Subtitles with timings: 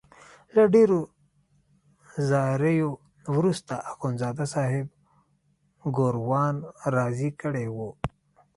[0.55, 0.99] له ډېرو
[2.29, 2.89] زاریو
[3.35, 4.85] وروسته اخندزاده صاحب
[5.97, 6.55] ګوروان
[6.95, 7.89] راضي کړی وو.